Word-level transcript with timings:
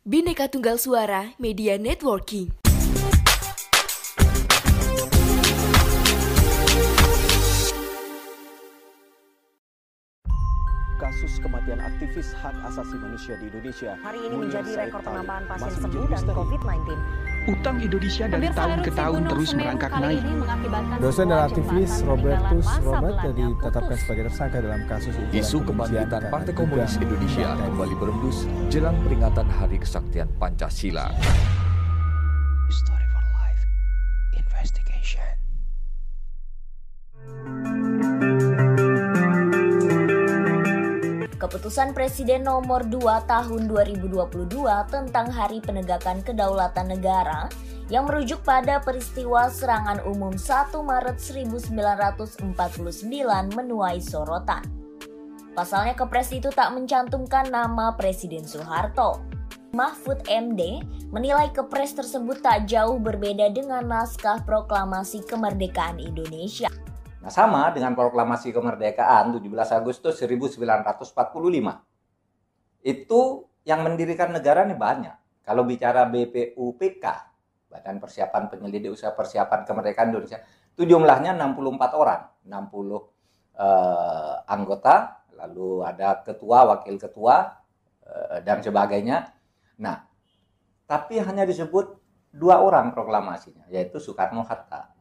Bineka 0.00 0.48
Tunggal 0.48 0.80
Suara 0.80 1.36
Media 1.36 1.76
Networking. 1.76 2.48
kasus 11.00 11.40
kematian 11.40 11.80
aktivis 11.80 12.32
hak 12.36 12.52
asasi 12.64 12.96
manusia 12.96 13.36
di 13.40 13.48
Indonesia. 13.52 13.96
Hari 14.04 14.20
ini 14.24 14.36
menjadi 14.36 14.88
rekor 14.88 15.00
penambahan 15.04 15.44
pasien 15.48 15.72
sembuh 15.80 16.06
dan 16.12 16.24
COVID-19. 16.28 16.88
Utang 17.48 17.80
Indonesia 17.80 18.28
dari 18.28 18.52
tahun 18.52 18.84
ke 18.84 18.92
tahun 18.92 19.24
terus 19.24 19.56
merangkak 19.56 19.92
naik. 19.96 20.20
Dosen 21.00 21.32
dan 21.32 21.48
aktivis 21.48 22.04
Robertus 22.04 22.68
Robert 22.84 23.16
ditetapkan 23.32 23.96
sebagai 23.96 24.28
tersangka 24.28 24.58
dalam 24.60 24.84
kasus 24.84 25.16
Isu 25.32 25.64
kebangkitan 25.64 26.28
Partai 26.28 26.52
Komunis 26.52 27.00
Indonesia 27.00 27.56
kembali 27.56 27.94
berembus 27.96 28.44
jelang 28.68 29.00
peringatan 29.00 29.48
Hari 29.48 29.80
Kesaktian 29.80 30.28
Pancasila. 30.36 31.08
Story 32.68 33.06
for 33.08 33.24
Life 33.40 33.64
Investigation. 34.36 35.39
Keputusan 41.50 41.98
Presiden 41.98 42.46
nomor 42.46 42.86
2 42.86 43.26
tahun 43.26 43.66
2022 43.66 44.54
tentang 44.86 45.26
Hari 45.34 45.58
Penegakan 45.58 46.22
Kedaulatan 46.22 46.94
Negara 46.94 47.50
yang 47.90 48.06
merujuk 48.06 48.38
pada 48.46 48.78
peristiwa 48.78 49.50
serangan 49.50 49.98
umum 50.06 50.30
1 50.30 50.70
Maret 50.78 51.18
1949 51.18 52.54
menuai 53.50 53.98
sorotan. 53.98 54.62
Pasalnya 55.50 55.98
kepres 55.98 56.30
itu 56.30 56.54
tak 56.54 56.70
mencantumkan 56.70 57.50
nama 57.50 57.98
Presiden 57.98 58.46
Soeharto. 58.46 59.18
Mahfud 59.74 60.30
MD 60.30 60.86
menilai 61.10 61.50
kepres 61.50 61.98
tersebut 61.98 62.46
tak 62.46 62.70
jauh 62.70 63.02
berbeda 63.02 63.50
dengan 63.50 63.90
naskah 63.90 64.38
proklamasi 64.46 65.26
kemerdekaan 65.26 65.98
Indonesia. 65.98 66.70
Nah, 67.20 67.28
sama 67.28 67.68
dengan 67.76 67.92
proklamasi 67.92 68.48
kemerdekaan 68.48 69.36
17 69.36 69.76
Agustus 69.76 70.16
1945. 70.24 71.84
Itu 72.80 73.44
yang 73.68 73.84
mendirikan 73.84 74.32
negara 74.32 74.64
ini 74.64 74.72
banyak. 74.72 75.44
Kalau 75.44 75.68
bicara 75.68 76.08
BPUPK, 76.08 77.04
Badan 77.68 78.00
Persiapan 78.00 78.48
Penyelidik 78.48 78.96
Usaha 78.96 79.12
Persiapan 79.12 79.68
Kemerdekaan 79.68 80.08
Indonesia, 80.08 80.40
itu 80.72 80.88
jumlahnya 80.88 81.36
64 81.36 81.92
orang, 81.92 82.20
60 82.48 83.12
eh, 83.60 84.36
anggota, 84.48 85.20
lalu 85.36 85.84
ada 85.84 86.24
ketua, 86.24 86.64
wakil 86.72 86.96
ketua, 86.96 87.60
eh, 88.00 88.40
dan 88.40 88.64
sebagainya. 88.64 89.28
Nah, 89.84 90.08
tapi 90.88 91.20
hanya 91.20 91.44
disebut 91.44 92.00
dua 92.32 92.64
orang 92.64 92.96
proklamasinya, 92.96 93.68
yaitu 93.68 94.00
Soekarno-Hatta. 94.00 94.99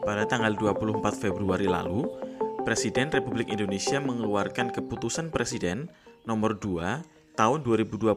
Pada 0.00 0.24
tanggal 0.24 0.56
24 0.56 0.96
Februari 1.12 1.68
lalu, 1.68 2.08
Presiden 2.64 3.12
Republik 3.12 3.52
Indonesia 3.52 4.00
mengeluarkan 4.00 4.72
keputusan 4.72 5.28
Presiden 5.28 5.92
nomor 6.24 6.56
2 6.56 7.36
tahun 7.36 7.58
2022 7.60 8.16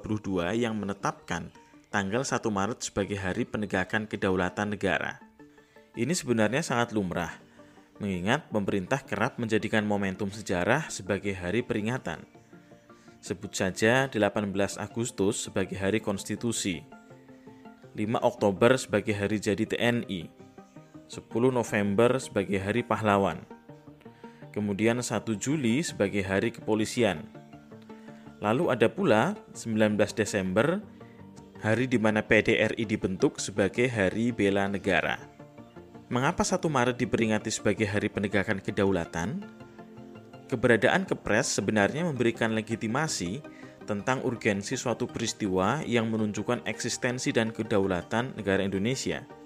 yang 0.64 0.80
menetapkan 0.80 1.52
tanggal 1.92 2.24
1 2.24 2.40
Maret 2.40 2.80
sebagai 2.88 3.20
Hari 3.20 3.44
Penegakan 3.44 4.08
Kedaulatan 4.08 4.72
Negara. 4.72 5.20
Ini 6.00 6.16
sebenarnya 6.16 6.64
sangat 6.64 6.96
lumrah, 6.96 7.36
mengingat 8.00 8.48
pemerintah 8.48 9.04
kerap 9.04 9.36
menjadikan 9.36 9.84
momentum 9.84 10.32
sejarah 10.32 10.88
sebagai 10.88 11.36
hari 11.36 11.68
peringatan. 11.68 12.24
Sebut 13.20 13.52
saja 13.52 14.08
18 14.08 14.40
Agustus 14.80 15.52
sebagai 15.52 15.76
Hari 15.76 16.00
Konstitusi, 16.00 16.80
5 17.92 18.24
Oktober 18.24 18.72
sebagai 18.80 19.16
Hari 19.20 19.38
Jadi 19.44 19.68
TNI, 19.68 20.43
10 21.14 21.30
November 21.54 22.18
sebagai 22.18 22.58
Hari 22.58 22.82
Pahlawan, 22.82 23.46
kemudian 24.50 24.98
1 24.98 25.38
Juli 25.38 25.86
sebagai 25.86 26.26
Hari 26.26 26.50
Kepolisian. 26.50 27.30
Lalu 28.42 28.74
ada 28.74 28.90
pula 28.90 29.38
19 29.54 29.94
Desember, 30.18 30.82
hari 31.62 31.86
di 31.86 32.02
mana 32.02 32.26
PDRI 32.26 32.82
dibentuk 32.90 33.38
sebagai 33.38 33.86
Hari 33.94 34.34
Bela 34.34 34.66
Negara. 34.66 35.22
Mengapa 36.10 36.42
1 36.42 36.66
Maret 36.66 36.98
diperingati 36.98 37.54
sebagai 37.54 37.86
Hari 37.86 38.10
Penegakan 38.10 38.58
Kedaulatan? 38.58 39.46
Keberadaan 40.50 41.06
Kepres 41.06 41.46
sebenarnya 41.46 42.10
memberikan 42.10 42.58
legitimasi 42.58 43.46
tentang 43.86 44.26
urgensi 44.26 44.74
suatu 44.74 45.06
peristiwa 45.06 45.86
yang 45.86 46.10
menunjukkan 46.10 46.66
eksistensi 46.66 47.30
dan 47.30 47.54
kedaulatan 47.54 48.34
negara 48.34 48.66
Indonesia– 48.66 49.22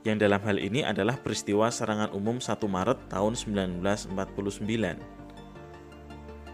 yang 0.00 0.16
dalam 0.16 0.40
hal 0.40 0.56
ini 0.56 0.80
adalah 0.80 1.20
peristiwa 1.20 1.68
serangan 1.68 2.08
umum 2.16 2.40
1 2.40 2.56
Maret 2.64 3.12
tahun 3.12 3.36
1949. 3.36 4.16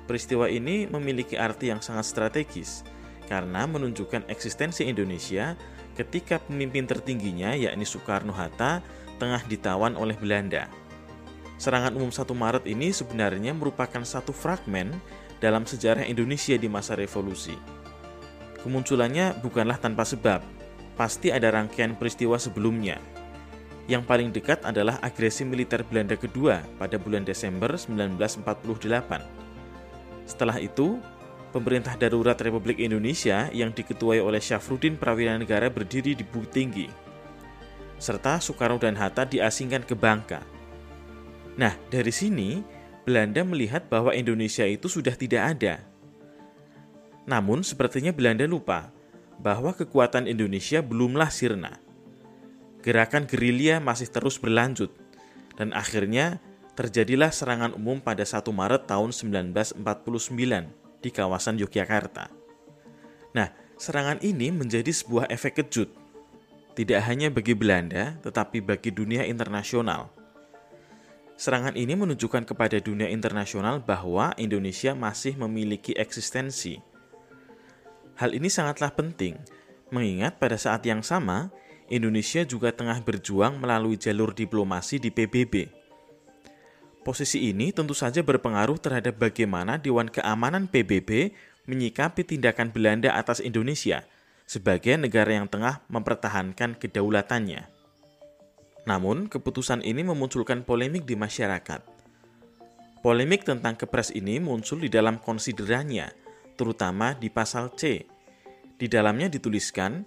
Peristiwa 0.07 0.47
ini 0.51 0.87
memiliki 0.87 1.39
arti 1.39 1.71
yang 1.71 1.83
sangat 1.83 2.07
strategis 2.11 2.83
karena 3.27 3.67
menunjukkan 3.67 4.31
eksistensi 4.31 4.87
Indonesia 4.87 5.59
ketika 5.99 6.39
pemimpin 6.43 6.87
tertingginya 6.87 7.55
yakni 7.59 7.83
Soekarno-Hatta 7.83 8.83
tengah 9.19 9.43
ditawan 9.51 9.99
oleh 9.99 10.15
Belanda. 10.19 10.71
Serangan 11.57 11.97
umum 11.97 12.13
1 12.13 12.23
Maret 12.37 12.65
ini 12.69 12.93
sebenarnya 12.93 13.57
merupakan 13.57 14.05
satu 14.05 14.31
fragmen 14.31 14.93
dalam 15.41 15.65
sejarah 15.65 16.05
Indonesia 16.05 16.55
di 16.59 16.69
masa 16.69 16.95
revolusi. 16.95 17.57
Kemunculannya 18.61 19.41
bukanlah 19.41 19.79
tanpa 19.79 20.05
sebab, 20.05 20.43
pasti 20.99 21.33
ada 21.33 21.49
rangkaian 21.55 21.97
peristiwa 21.97 22.37
sebelumnya, 22.37 23.01
yang 23.87 24.03
paling 24.03 24.35
dekat 24.35 24.67
adalah 24.67 24.99
agresi 24.99 25.47
militer 25.47 25.87
Belanda 25.87 26.19
kedua 26.19 26.59
pada 26.75 26.99
bulan 26.99 27.23
Desember 27.23 27.71
1948. 27.79 30.27
Setelah 30.27 30.59
itu, 30.59 30.99
pemerintah 31.55 31.95
darurat 31.95 32.35
Republik 32.35 32.83
Indonesia 32.83 33.47
yang 33.55 33.71
diketuai 33.71 34.19
oleh 34.19 34.43
Syafruddin 34.43 34.99
Prawira 34.99 35.39
Negara 35.39 35.71
berdiri 35.71 36.19
di 36.19 36.27
Bukit 36.27 36.51
Tinggi, 36.51 36.91
serta 38.03 38.43
Soekarno 38.43 38.83
dan 38.83 38.99
Hatta 38.99 39.23
diasingkan 39.23 39.87
ke 39.87 39.95
Bangka. 39.95 40.43
Nah, 41.55 41.79
dari 41.87 42.11
sini 42.11 42.59
Belanda 43.07 43.47
melihat 43.47 43.87
bahwa 43.87 44.11
Indonesia 44.11 44.67
itu 44.67 44.91
sudah 44.91 45.15
tidak 45.15 45.57
ada. 45.57 45.79
Namun, 47.23 47.63
sepertinya 47.63 48.11
Belanda 48.11 48.51
lupa 48.51 48.91
bahwa 49.39 49.71
kekuatan 49.71 50.27
Indonesia 50.27 50.83
belumlah 50.83 51.31
sirna 51.31 51.86
gerakan 52.87 53.27
gerilya 53.27 53.83
masih 53.83 54.07
terus 54.07 54.39
berlanjut, 54.39 54.95
dan 55.59 55.75
akhirnya 55.75 56.39
terjadilah 56.79 57.35
serangan 57.35 57.75
umum 57.75 57.99
pada 57.99 58.23
1 58.23 58.47
Maret 58.47 58.87
tahun 58.87 59.11
1949 59.11 59.83
di 61.03 61.11
kawasan 61.11 61.59
Yogyakarta. 61.59 62.31
Nah, 63.35 63.51
serangan 63.75 64.23
ini 64.23 64.55
menjadi 64.55 64.95
sebuah 64.95 65.27
efek 65.35 65.67
kejut, 65.67 65.91
tidak 66.79 67.03
hanya 67.11 67.27
bagi 67.27 67.59
Belanda, 67.59 68.23
tetapi 68.23 68.63
bagi 68.63 68.95
dunia 68.95 69.27
internasional. 69.27 70.15
Serangan 71.37 71.75
ini 71.75 71.93
menunjukkan 71.99 72.49
kepada 72.49 72.79
dunia 72.79 73.11
internasional 73.11 73.83
bahwa 73.83 74.31
Indonesia 74.39 74.95
masih 74.95 75.35
memiliki 75.37 75.93
eksistensi. 75.99 76.79
Hal 78.17 78.33
ini 78.33 78.49
sangatlah 78.49 78.95
penting, 78.95 79.37
mengingat 79.93 80.41
pada 80.41 80.57
saat 80.57 80.81
yang 80.89 81.05
sama 81.05 81.53
Indonesia 81.87 82.43
juga 82.43 82.75
tengah 82.75 82.99
berjuang 82.99 83.63
melalui 83.63 83.95
jalur 83.95 84.35
diplomasi 84.35 84.99
di 84.99 85.15
PBB. 85.15 85.71
Posisi 87.07 87.47
ini 87.47 87.71
tentu 87.71 87.95
saja 87.95 88.27
berpengaruh 88.27 88.83
terhadap 88.83 89.15
bagaimana 89.23 89.79
Dewan 89.79 90.11
Keamanan 90.11 90.67
PBB 90.67 91.31
menyikapi 91.71 92.27
tindakan 92.27 92.75
Belanda 92.75 93.15
atas 93.15 93.39
Indonesia 93.39 94.03
sebagai 94.47 94.99
negara 94.99 95.39
yang 95.39 95.47
tengah 95.47 95.87
mempertahankan 95.87 96.75
kedaulatannya. 96.75 97.71
Namun, 98.87 99.31
keputusan 99.31 99.83
ini 99.83 100.03
memunculkan 100.07 100.63
polemik 100.63 101.07
di 101.07 101.15
masyarakat. 101.15 101.83
Polemik 103.03 103.47
tentang 103.47 103.79
kepres 103.79 104.11
ini 104.11 104.43
muncul 104.43 104.83
di 104.83 104.91
dalam 104.91 105.23
konsiderannya, 105.23 106.11
terutama 106.59 107.15
di 107.15 107.31
pasal 107.31 107.71
C. 107.79 108.07
Di 108.79 108.87
dalamnya 108.91 109.31
dituliskan, 109.31 110.07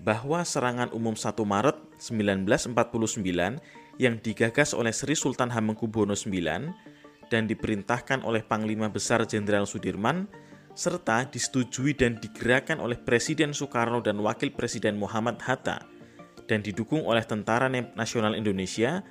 bahwa 0.00 0.40
serangan 0.44 0.88
umum 0.96 1.12
1 1.12 1.36
Maret 1.44 1.76
1949 2.00 4.00
yang 4.00 4.16
digagas 4.20 4.72
oleh 4.72 4.92
Sri 4.96 5.12
Sultan 5.12 5.52
Hamengkubuwono 5.52 6.16
IX 6.16 6.72
dan 7.28 7.44
diperintahkan 7.44 8.24
oleh 8.24 8.40
Panglima 8.40 8.88
Besar 8.88 9.28
Jenderal 9.28 9.68
Sudirman 9.68 10.24
serta 10.72 11.28
disetujui 11.28 11.92
dan 11.92 12.16
digerakkan 12.16 12.80
oleh 12.80 12.96
Presiden 12.96 13.52
Soekarno 13.52 14.00
dan 14.00 14.16
Wakil 14.24 14.56
Presiden 14.56 14.96
Muhammad 14.96 15.36
Hatta 15.44 15.84
dan 16.48 16.64
didukung 16.64 17.04
oleh 17.04 17.22
Tentara 17.22 17.68
Nasional 17.68 18.34
Indonesia 18.34 19.04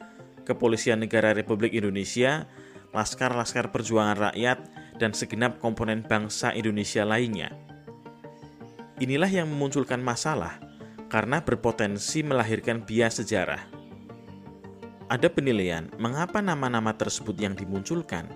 Kepolisian 0.50 0.98
Negara 0.98 1.38
Republik 1.38 1.78
Indonesia, 1.78 2.50
Laskar-Laskar 2.90 3.70
Perjuangan 3.70 4.18
Rakyat, 4.18 4.58
dan 4.98 5.14
segenap 5.14 5.62
komponen 5.62 6.02
bangsa 6.02 6.50
Indonesia 6.58 7.06
lainnya. 7.06 7.54
Inilah 8.98 9.30
yang 9.30 9.46
memunculkan 9.46 10.02
masalah 10.02 10.58
karena 11.10 11.42
berpotensi 11.42 12.22
melahirkan 12.22 12.86
bias 12.86 13.20
sejarah. 13.20 13.66
Ada 15.10 15.26
penilaian 15.26 15.90
mengapa 15.98 16.38
nama-nama 16.38 16.94
tersebut 16.94 17.34
yang 17.42 17.58
dimunculkan. 17.58 18.30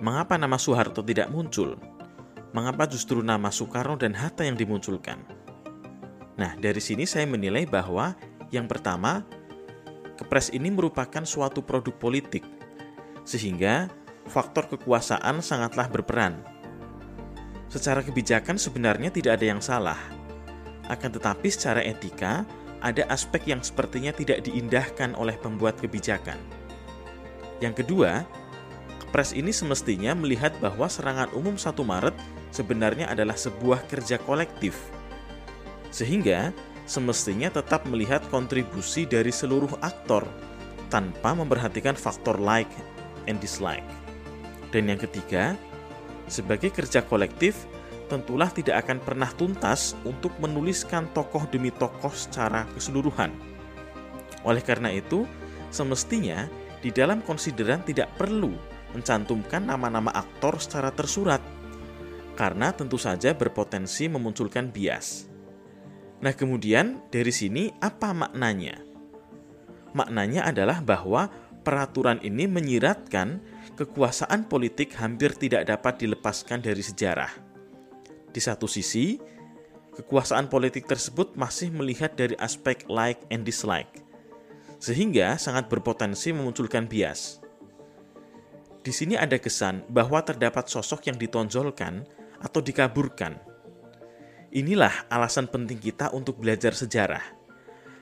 Mengapa 0.00 0.40
nama 0.40 0.56
Soeharto 0.56 1.04
tidak 1.04 1.28
muncul? 1.28 1.76
Mengapa 2.56 2.88
justru 2.88 3.20
nama 3.20 3.52
Soekarno 3.52 4.00
dan 4.00 4.16
Hatta 4.16 4.48
yang 4.48 4.56
dimunculkan? 4.56 5.20
Nah, 6.40 6.56
dari 6.56 6.80
sini 6.80 7.04
saya 7.04 7.28
menilai 7.28 7.68
bahwa 7.68 8.16
yang 8.48 8.64
pertama, 8.64 9.28
kepres 10.16 10.48
ini 10.56 10.72
merupakan 10.72 11.20
suatu 11.28 11.60
produk 11.60 11.92
politik, 11.92 12.46
sehingga 13.28 13.92
faktor 14.24 14.72
kekuasaan 14.72 15.44
sangatlah 15.44 15.92
berperan. 15.92 16.40
Secara 17.68 18.00
kebijakan 18.00 18.56
sebenarnya 18.56 19.12
tidak 19.12 19.36
ada 19.36 19.46
yang 19.52 19.60
salah, 19.60 20.00
akan 20.88 21.10
tetapi 21.14 21.48
secara 21.52 21.84
etika 21.84 22.42
ada 22.80 23.04
aspek 23.12 23.50
yang 23.50 23.60
sepertinya 23.60 24.14
tidak 24.14 24.42
diindahkan 24.46 25.14
oleh 25.18 25.34
pembuat 25.36 25.76
kebijakan. 25.78 26.38
Yang 27.58 27.84
kedua, 27.84 28.22
kepres 29.06 29.34
ini 29.34 29.50
semestinya 29.50 30.14
melihat 30.14 30.54
bahwa 30.62 30.86
serangan 30.86 31.28
umum 31.34 31.58
1 31.58 31.74
Maret 31.74 32.16
sebenarnya 32.54 33.10
adalah 33.10 33.34
sebuah 33.34 33.84
kerja 33.90 34.16
kolektif 34.22 34.78
sehingga 35.88 36.52
semestinya 36.88 37.52
tetap 37.52 37.84
melihat 37.88 38.24
kontribusi 38.32 39.04
dari 39.04 39.32
seluruh 39.32 39.80
aktor 39.84 40.24
tanpa 40.88 41.36
memperhatikan 41.36 41.96
faktor 41.96 42.40
like 42.40 42.70
and 43.28 43.36
dislike. 43.40 43.84
Dan 44.72 44.88
yang 44.88 45.00
ketiga, 45.00 45.56
sebagai 46.28 46.72
kerja 46.72 47.04
kolektif, 47.04 47.68
tentulah 48.08 48.48
tidak 48.48 48.88
akan 48.88 48.98
pernah 49.04 49.30
tuntas 49.36 49.92
untuk 50.02 50.32
menuliskan 50.40 51.06
tokoh 51.12 51.44
demi 51.52 51.68
tokoh 51.68 52.10
secara 52.10 52.64
keseluruhan. 52.72 53.30
Oleh 54.42 54.64
karena 54.64 54.88
itu, 54.90 55.28
semestinya 55.68 56.48
di 56.80 56.88
dalam 56.88 57.20
konsideran 57.20 57.84
tidak 57.84 58.08
perlu 58.16 58.56
mencantumkan 58.96 59.68
nama-nama 59.68 60.08
aktor 60.16 60.56
secara 60.56 60.88
tersurat, 60.88 61.44
karena 62.34 62.72
tentu 62.72 62.96
saja 62.96 63.36
berpotensi 63.36 64.08
memunculkan 64.08 64.72
bias. 64.72 65.28
Nah, 66.18 66.32
kemudian 66.34 67.04
dari 67.12 67.30
sini 67.30 67.70
apa 67.78 68.10
maknanya? 68.10 68.80
Maknanya 69.92 70.48
adalah 70.48 70.80
bahwa 70.82 71.28
peraturan 71.62 72.18
ini 72.24 72.48
menyiratkan 72.48 73.38
kekuasaan 73.76 74.48
politik 74.48 74.96
hampir 74.98 75.36
tidak 75.36 75.68
dapat 75.68 76.02
dilepaskan 76.02 76.64
dari 76.64 76.82
sejarah. 76.82 77.47
Di 78.38 78.46
satu 78.46 78.70
sisi, 78.70 79.18
kekuasaan 79.98 80.46
politik 80.46 80.86
tersebut 80.86 81.34
masih 81.34 81.74
melihat 81.74 82.14
dari 82.14 82.38
aspek 82.38 82.86
like 82.86 83.18
and 83.34 83.42
dislike, 83.42 84.06
sehingga 84.78 85.34
sangat 85.34 85.66
berpotensi 85.66 86.30
memunculkan 86.30 86.86
bias. 86.86 87.42
Di 88.86 88.94
sini 88.94 89.18
ada 89.18 89.34
kesan 89.42 89.82
bahwa 89.90 90.22
terdapat 90.22 90.70
sosok 90.70 91.10
yang 91.10 91.18
ditonjolkan 91.18 92.06
atau 92.38 92.62
dikaburkan 92.62 93.42
Inilah 94.54 95.10
alasan 95.10 95.50
penting 95.50 95.82
kita 95.82 96.14
untuk 96.14 96.38
belajar 96.38 96.78
sejarah, 96.78 97.26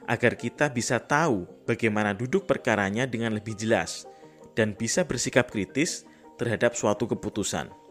agar 0.05 0.37
kita 0.37 0.69
bisa 0.69 1.01
tahu 1.01 1.49
bagaimana 1.65 2.13
duduk 2.13 2.45
perkaranya 2.45 3.09
dengan 3.09 3.33
lebih 3.33 3.57
jelas 3.57 4.05
dan 4.53 4.77
bisa 4.77 5.01
bersikap 5.01 5.49
kritis 5.49 6.05
terhadap 6.37 6.77
suatu 6.77 7.09
keputusan. 7.09 7.86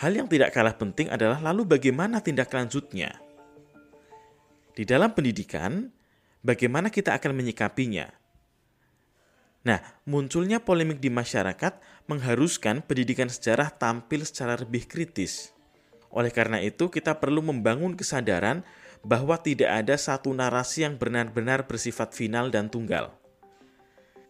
Hal 0.00 0.12
yang 0.14 0.26
tidak 0.26 0.50
kalah 0.50 0.74
penting 0.74 1.10
adalah 1.10 1.38
lalu 1.38 1.78
bagaimana 1.78 2.18
tindak 2.18 2.50
lanjutnya. 2.50 3.14
Di 4.74 4.82
dalam 4.82 5.14
pendidikan, 5.14 5.90
bagaimana 6.42 6.90
kita 6.90 7.14
akan 7.14 7.30
menyikapinya? 7.30 8.10
Nah, 9.64 9.80
munculnya 10.04 10.60
polemik 10.60 10.98
di 11.00 11.08
masyarakat 11.08 12.06
mengharuskan 12.10 12.84
pendidikan 12.84 13.30
sejarah 13.30 13.72
tampil 13.72 14.26
secara 14.26 14.58
lebih 14.60 14.84
kritis 14.84 15.54
oleh 16.14 16.30
karena 16.30 16.62
itu, 16.62 16.86
kita 16.86 17.18
perlu 17.18 17.42
membangun 17.42 17.98
kesadaran 17.98 18.62
bahwa 19.02 19.34
tidak 19.34 19.82
ada 19.82 19.98
satu 19.98 20.30
narasi 20.30 20.86
yang 20.86 20.94
benar-benar 20.94 21.66
bersifat 21.66 22.14
final 22.14 22.54
dan 22.54 22.70
tunggal. 22.70 23.10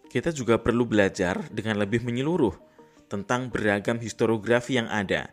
Kita 0.08 0.32
juga 0.32 0.56
perlu 0.56 0.88
belajar 0.88 1.44
dengan 1.52 1.76
lebih 1.76 2.00
menyeluruh 2.00 2.56
tentang 3.12 3.52
beragam 3.52 4.00
historiografi 4.00 4.80
yang 4.80 4.88
ada, 4.88 5.28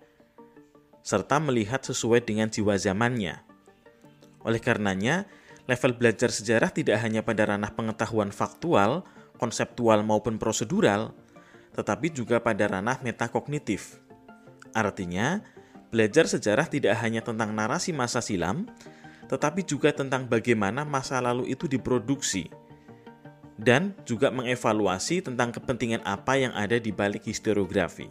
serta 1.01 1.41
melihat 1.41 1.81
sesuai 1.81 2.25
dengan 2.25 2.49
jiwa 2.49 2.77
zamannya. 2.77 3.41
Oleh 4.41 4.61
karenanya, 4.61 5.29
level 5.69 5.97
belajar 5.97 6.29
sejarah 6.33 6.73
tidak 6.73 6.97
hanya 7.01 7.21
pada 7.21 7.49
ranah 7.49 7.73
pengetahuan 7.73 8.33
faktual, 8.33 9.05
konseptual 9.37 10.01
maupun 10.01 10.41
prosedural, 10.41 11.13
tetapi 11.77 12.13
juga 12.13 12.41
pada 12.41 12.69
ranah 12.69 13.01
metakognitif. 13.01 14.01
Artinya, 14.71 15.43
Belajar 15.91 16.23
sejarah 16.23 16.71
tidak 16.71 16.95
hanya 17.03 17.19
tentang 17.19 17.51
narasi 17.51 17.91
masa 17.91 18.23
silam, 18.23 18.63
tetapi 19.27 19.67
juga 19.67 19.91
tentang 19.91 20.23
bagaimana 20.23 20.87
masa 20.87 21.19
lalu 21.19 21.51
itu 21.51 21.67
diproduksi, 21.67 22.47
dan 23.59 23.91
juga 24.07 24.31
mengevaluasi 24.31 25.19
tentang 25.19 25.51
kepentingan 25.51 25.99
apa 26.07 26.39
yang 26.39 26.55
ada 26.55 26.79
di 26.79 26.95
balik 26.95 27.27
historiografi. 27.27 28.07